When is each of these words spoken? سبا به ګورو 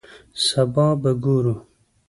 سبا 0.45 0.87
به 1.01 1.11
ګورو 1.23 1.55